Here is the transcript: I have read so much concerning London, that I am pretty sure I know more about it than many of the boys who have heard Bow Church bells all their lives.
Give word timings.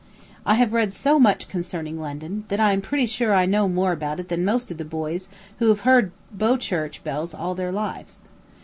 I 0.47 0.55
have 0.55 0.73
read 0.73 0.91
so 0.91 1.19
much 1.19 1.47
concerning 1.47 1.99
London, 2.01 2.45
that 2.47 2.59
I 2.59 2.71
am 2.73 2.81
pretty 2.81 3.05
sure 3.05 3.35
I 3.35 3.45
know 3.45 3.67
more 3.67 3.91
about 3.91 4.19
it 4.19 4.29
than 4.29 4.43
many 4.43 4.55
of 4.55 4.77
the 4.79 4.83
boys 4.83 5.29
who 5.59 5.67
have 5.67 5.81
heard 5.81 6.11
Bow 6.31 6.57
Church 6.57 7.03
bells 7.03 7.35
all 7.35 7.53
their 7.53 7.71
lives. 7.71 8.17